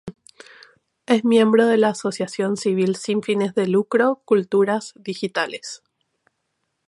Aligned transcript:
Es 1.05 1.23
miembro 1.23 1.67
de 1.67 1.77
la 1.77 1.89
Asociación 1.89 2.57
Civil 2.57 2.95
sin 2.95 3.21
fines 3.21 3.53
de 3.53 3.67
lucro 3.67 4.23
"Culturas 4.25 4.93
Digitales". 4.95 5.83